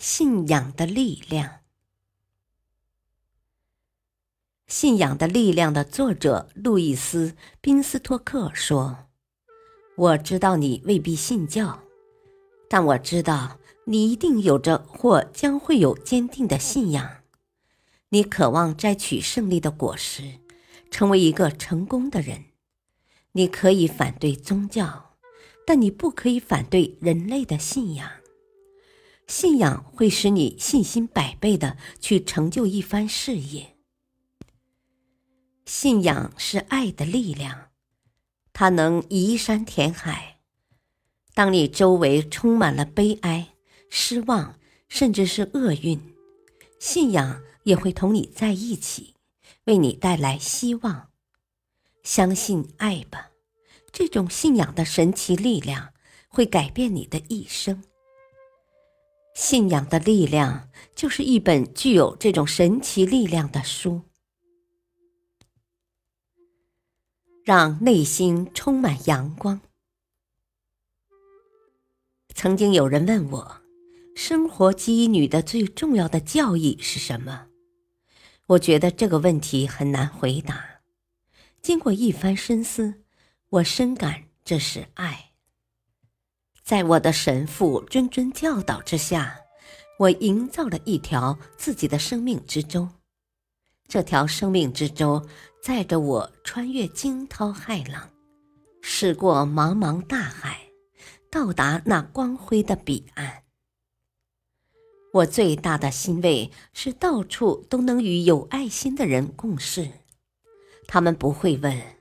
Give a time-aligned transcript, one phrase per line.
[0.00, 1.60] 信仰的力量，
[4.66, 9.10] 信仰的力量的作者路易斯·宾斯托克说
[9.98, 11.82] ：“我知道你未必信教，
[12.66, 17.18] 但我知道你一定有着或将会有坚定的信仰。
[18.08, 20.38] 你渴望摘取胜利的果实，
[20.90, 22.46] 成为一个成功的人。
[23.32, 25.18] 你可以反对宗教，
[25.66, 28.10] 但你不可以反对人类的信仰。”
[29.30, 33.76] 信仰会使你信心百倍的去成就一番事业。
[35.64, 37.68] 信仰是爱的力量，
[38.52, 40.40] 它能移山填海。
[41.32, 43.54] 当你周围充满了悲哀、
[43.88, 46.00] 失望，甚至是厄运，
[46.80, 49.14] 信仰也会同你在一起，
[49.66, 51.10] 为你带来希望。
[52.02, 53.30] 相信爱吧，
[53.92, 55.92] 这种信仰的神奇力量
[56.26, 57.84] 会改变你的一生。
[59.40, 64.02] 信仰的力量就是一本具有这种神奇力量的书，
[67.42, 69.62] 让内心充满阳光。
[72.34, 73.62] 曾经有人问我，
[74.14, 77.46] 生活给予女的最重要的教义是什么？
[78.48, 80.82] 我觉得这个问题很难回答。
[81.62, 83.02] 经过一番深思，
[83.48, 85.29] 我深感这是爱。
[86.70, 89.36] 在我的神父谆谆教导之下，
[89.98, 92.88] 我营造了一条自己的生命之舟。
[93.88, 95.26] 这条生命之舟
[95.60, 98.08] 载着我穿越惊涛骇浪，
[98.82, 100.60] 驶过茫茫大海，
[101.28, 103.42] 到达那光辉的彼岸。
[105.12, 109.90] 我最大的欣慰是到处都能与有爱心的人共事，
[110.86, 111.99] 他们不会问。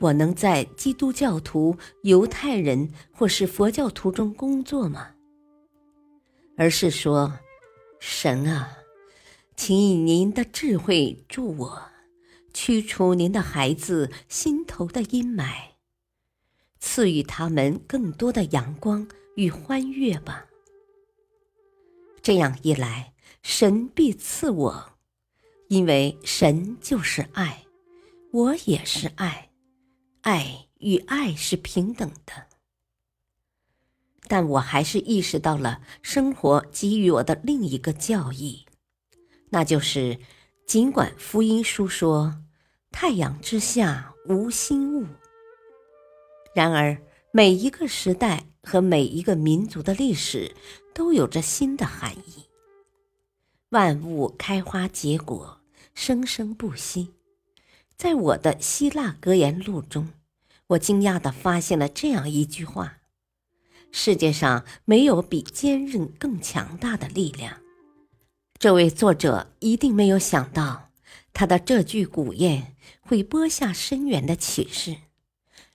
[0.00, 5.10] 我能在基督教徒、犹太人或是佛教徒中工作吗？
[6.56, 7.38] 而是说，
[8.00, 8.78] 神啊，
[9.56, 11.82] 请以您的智慧助我，
[12.54, 15.52] 驱除您的孩子心头的阴霾，
[16.78, 19.06] 赐予他们更多的阳光
[19.36, 20.46] 与欢悦吧。
[22.22, 23.12] 这样一来，
[23.42, 24.92] 神必赐我，
[25.68, 27.66] 因为神就是爱，
[28.32, 29.49] 我也是爱。
[30.22, 32.46] 爱与爱是平等的，
[34.28, 38.66] 但我还是意识到了生活给予我的另一个教义，
[39.48, 40.18] 那就是：
[40.66, 42.42] 尽管福音书说
[42.90, 45.06] 太阳之下无新物，
[46.54, 47.00] 然而
[47.32, 50.54] 每一个时代和每一个民族的历史
[50.92, 52.44] 都有着新的含义。
[53.70, 55.60] 万物开花结果，
[55.94, 57.14] 生生不息。
[58.00, 60.08] 在我的希腊格言录中，
[60.68, 62.96] 我惊讶地发现了这样一句话
[63.92, 67.58] ：“世界上没有比坚韧更强大的力量。”
[68.58, 70.88] 这位作者一定没有想到，
[71.34, 72.62] 他的这句古谚
[73.02, 74.96] 会播下深远的启示。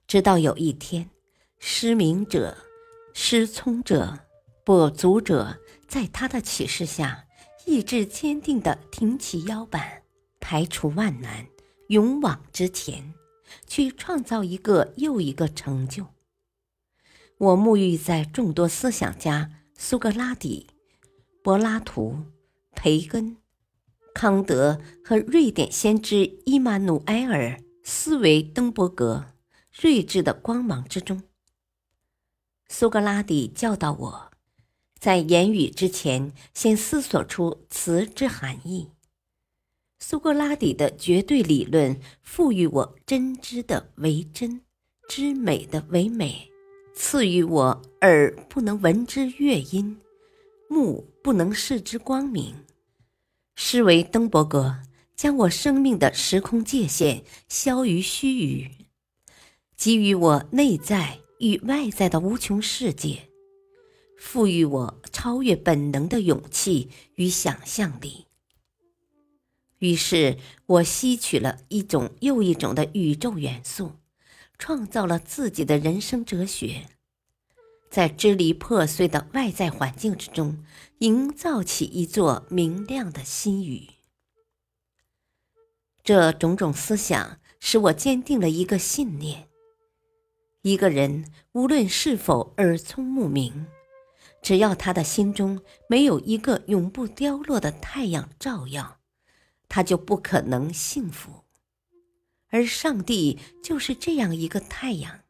[0.08, 1.12] 直到有一天，
[1.60, 2.58] 失明者、
[3.14, 4.18] 失聪者、
[4.66, 7.26] 跛足者，在他的启示下，
[7.68, 10.02] 意志坚定地挺起腰板，
[10.40, 11.46] 排除万难。
[11.88, 13.14] 勇往直前，
[13.68, 16.08] 去创造一个又一个成就。
[17.38, 20.68] 我沐浴在众多思想家苏格拉底、
[21.44, 22.24] 柏拉图、
[22.72, 23.38] 培根、
[24.14, 29.26] 康德和瑞典先知伊马努埃尔·斯维登伯格
[29.72, 31.22] 睿智的光芒之中。
[32.68, 34.32] 苏格拉底教导我，
[34.98, 38.90] 在言语之前，先思索出词之含义。
[39.98, 44.62] 苏格拉底的绝对理论赋予我真知的为真，
[45.10, 46.50] 知美的为美，
[46.94, 49.98] 赐予我耳不能闻之乐音，
[50.70, 52.54] 目不能视之光明。
[53.56, 54.80] 施维登伯格
[55.16, 58.70] 将我生命的时空界限消于须臾，
[59.78, 63.30] 给予我内在与外在的无穷世界，
[64.18, 68.26] 赋予我超越本能的勇气与想象力。
[69.86, 73.92] 于是我吸取了一种又一种的宇宙元素，
[74.58, 76.88] 创造了自己的人生哲学。
[77.92, 80.66] 在支离破碎的外在环境之中，
[80.98, 83.90] 营造起一座明亮的心宇。
[86.04, 89.48] 这种种思想使我坚定了一个信念：
[90.64, 93.68] 一个人无论是否耳聪目明，
[94.42, 98.98] 只要他的心中没有一个永不凋落的太阳照耀，
[99.68, 101.44] 他就不可能幸福。
[102.50, 105.22] 而上帝就是这样一个太阳，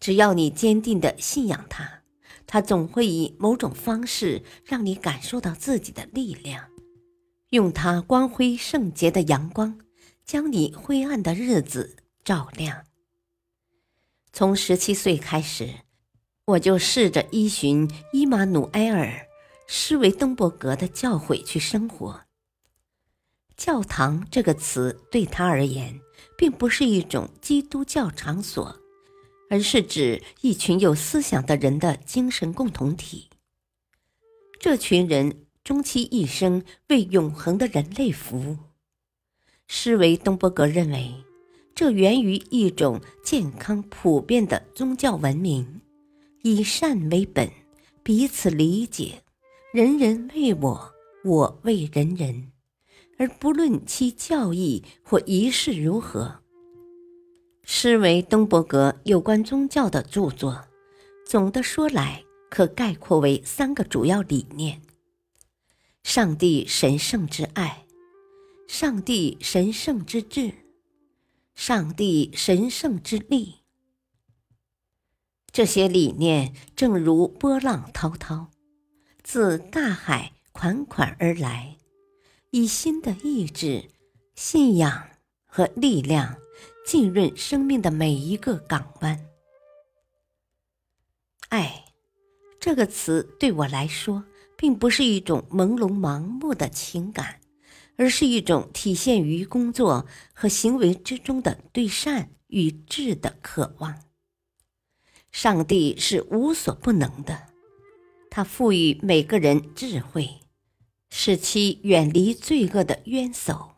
[0.00, 2.02] 只要你坚定的信仰他，
[2.46, 6.70] 他总会以某种方式让你感受到自己的力量，
[7.50, 9.78] 用他光辉圣洁的阳光，
[10.24, 12.84] 将你灰暗的日子照亮。
[14.32, 15.74] 从十七岁开始，
[16.46, 19.06] 我就试着依循伊马努埃尔·
[19.66, 22.27] 施维登伯格的教诲去生活。
[23.58, 26.00] 教堂这个词对他而言，
[26.38, 28.78] 并不是一种基督教场所，
[29.50, 33.28] 而是指一群有思想的人的精神共同体。
[34.60, 38.56] 这群人终其一生为永恒的人类服务。
[39.66, 41.12] 施维东伯格认为，
[41.74, 45.80] 这源于一种健康普遍的宗教文明，
[46.42, 47.50] 以善为本，
[48.04, 49.24] 彼此理解，
[49.74, 50.92] 人人为我，
[51.24, 52.52] 我为人人。
[53.18, 56.40] 而不论其教义或仪式如何，
[57.64, 60.66] 施维登伯格有关宗教的著作，
[61.26, 64.80] 总的说来可概括为三个主要理念：
[66.04, 67.84] 上帝神圣之爱，
[68.68, 70.52] 上帝神圣之智，
[71.56, 73.56] 上帝神圣之力。
[75.50, 78.50] 这些理念正如波浪滔滔，
[79.24, 81.74] 自大海款款而来。
[82.50, 83.90] 以新的意志、
[84.34, 85.10] 信仰
[85.44, 86.38] 和力量
[86.86, 89.26] 浸润生命的每一个港湾。
[91.50, 91.84] 爱
[92.58, 94.24] 这个词对我来说，
[94.56, 97.40] 并不是一种朦胧盲目的情感，
[97.96, 104.04] 而是一种体现于工作和行为之中的对善与智的渴望。
[105.30, 107.48] 上帝是无所不能的，
[108.30, 110.40] 他赋予每个人智慧。
[111.10, 113.72] 使其远离罪恶的冤首。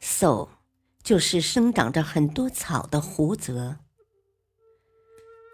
[0.00, 0.48] 叟，
[1.02, 3.78] 就是生长着很多草的胡泽。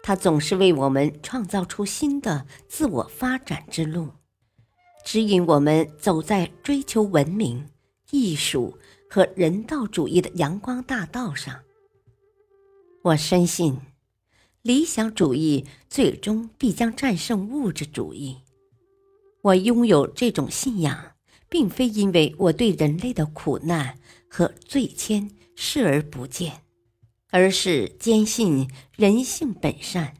[0.03, 4.09] 它总是为我们创造出新的自我发展之路，
[5.05, 7.69] 指引我们走在追求文明、
[8.11, 8.77] 艺术
[9.09, 11.61] 和人道主义的阳光大道上。
[13.03, 13.79] 我深信，
[14.61, 18.39] 理想主义最终必将战胜物质主义。
[19.43, 21.15] 我拥有这种信仰，
[21.49, 23.99] 并非因为我对人类的苦难
[24.29, 26.63] 和罪愆视而不见，
[27.29, 30.15] 而是坚信人性本善。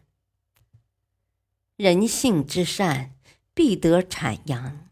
[1.77, 3.15] 人性之善
[3.53, 4.89] 必得阐扬，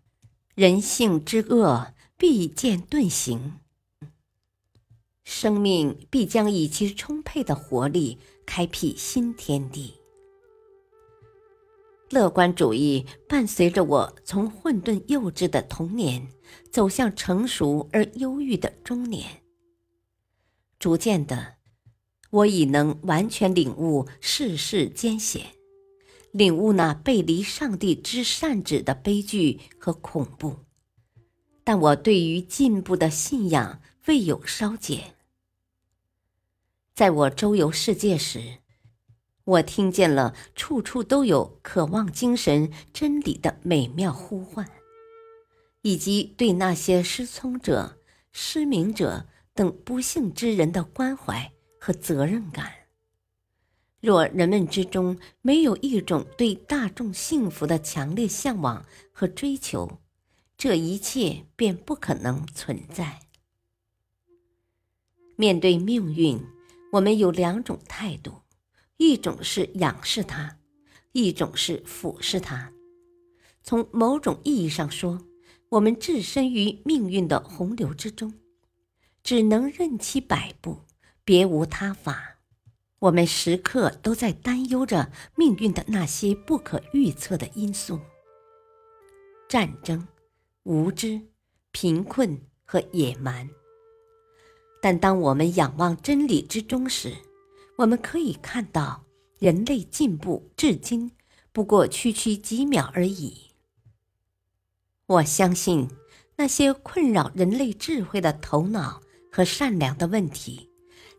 [0.56, 3.60] 人性之恶必见顿形。
[5.26, 10.01] 生命必将以其充沛的活力开辟新天地。
[12.12, 16.28] 乐观主义伴随着我从混沌幼稚的童年
[16.70, 19.42] 走向成熟而忧郁的中年。
[20.78, 21.56] 逐渐的，
[22.30, 25.54] 我已能完全领悟世事艰险，
[26.32, 30.58] 领悟那背离上帝之善旨的悲剧和恐怖。
[31.64, 35.16] 但我对于进步的信仰未有稍减。
[36.94, 38.61] 在我周游世界时。
[39.52, 44.70] 我听见了处处都有渴望精神真理的美妙呼唤，
[45.82, 47.98] 以及对那些失聪者、
[48.32, 52.72] 失明者等不幸之人的关怀和责任感。
[54.00, 60.00] 若人们之中没有一种对大众幸福的强烈向往和追求，
[60.58, 63.20] 这一切便不可能存在。
[65.36, 66.42] 面对命运，
[66.94, 68.41] 我们有两种态度。
[69.02, 70.60] 一种是仰视它，
[71.12, 72.72] 一种是俯视它。
[73.64, 75.26] 从某种意义上说，
[75.70, 78.32] 我们置身于命运的洪流之中，
[79.24, 80.82] 只能任其摆布，
[81.24, 82.38] 别无他法。
[83.00, 88.00] 我们时刻都在担忧着命运的那些不可预测的因素：
[89.50, 90.08] 战争、
[90.62, 91.20] 无知、
[91.72, 93.50] 贫困和野蛮。
[94.80, 97.16] 但当我们仰望真理之中时，
[97.82, 99.06] 我们可以看到，
[99.40, 101.12] 人类进步至今
[101.52, 103.50] 不过区区几秒而已。
[105.08, 105.90] 我相信，
[106.36, 110.70] 那些困扰人类智慧的头脑和善良的问题，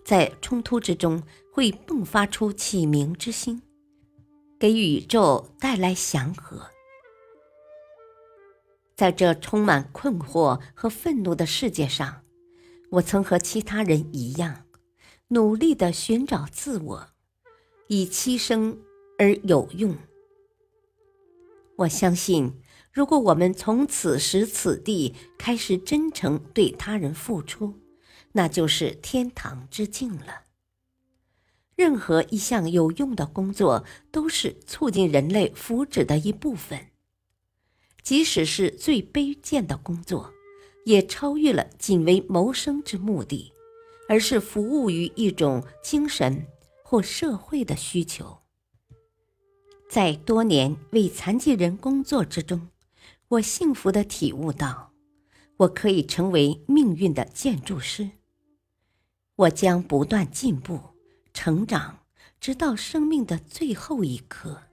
[0.05, 3.61] 在冲突之中会迸发出启明之星，
[4.57, 6.71] 给宇宙带来祥和。
[8.95, 12.23] 在这充满困惑和愤怒的世界上，
[12.93, 14.65] 我曾和其他人一样，
[15.33, 17.09] 努力的寻找自我，
[17.87, 18.77] 以牺牲
[19.19, 19.97] 而有用。
[21.77, 22.61] 我相信，
[22.93, 27.81] 如果我们从此时此地开始真诚对他人付出，
[28.33, 30.43] 那就是天堂之境了。
[31.77, 36.89] 任何一项有用的工作，都是促进人类福祉的一部分。
[38.03, 40.31] 即使是最卑贱的工作，
[40.85, 43.51] 也超越了仅为谋生之目的，
[44.13, 46.47] 而是服务于一种精神
[46.85, 48.41] 或社会的需求。
[49.89, 52.69] 在多年为残疾人工作之中，
[53.29, 54.93] 我幸福地体悟到，
[55.57, 58.11] 我可以成为命运的建筑师。
[59.35, 60.79] 我将不断进步、
[61.33, 62.01] 成长，
[62.39, 64.65] 直到生命的最后一刻。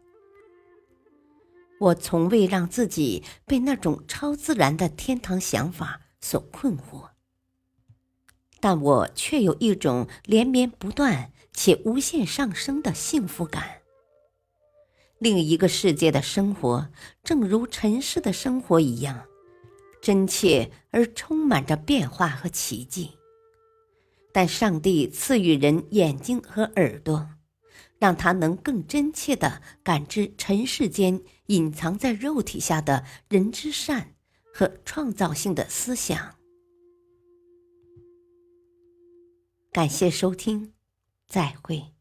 [1.79, 7.11] 我从未让自己被那种超自然的天堂想法所困惑，
[8.59, 13.81] 但我却有一种连绵不断且无限上升的幸福感。
[15.17, 16.89] 另一个世界的生活，
[17.23, 19.25] 正如尘世的生活一样，
[20.01, 23.11] 真切而充满着变化和奇迹。
[24.31, 27.29] 但上帝赐予人眼睛和耳朵。
[27.99, 34.15] 让他能更真切地感知尘世间隐藏在肉体下的人之善
[34.53, 36.38] 和创造性的思想。
[39.79, 40.73] 感谢收听，
[41.25, 41.93] 再会。